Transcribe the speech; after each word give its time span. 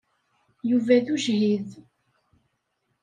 Yuba 0.69 0.95
d 1.05 1.07
ujhid. 1.15 1.69